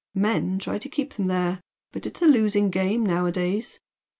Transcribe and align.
Men 0.15 0.57
try 0.57 0.79
to 0.79 0.89
keep 0.89 1.13
them 1.13 1.27
there 1.27 1.61
but 1.91 2.07
it's 2.07 2.23
a 2.23 2.25
losing 2.25 2.71
game 2.71 3.05
nowadays. 3.05 3.79